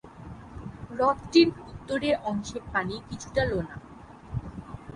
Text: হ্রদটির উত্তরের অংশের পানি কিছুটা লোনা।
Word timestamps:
হ্রদটির 0.89 1.47
উত্তরের 1.63 2.15
অংশের 2.23 2.63
পানি 2.73 2.95
কিছুটা 3.09 3.41
লোনা। 3.45 3.75